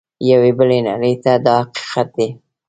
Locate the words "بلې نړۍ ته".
0.57-1.31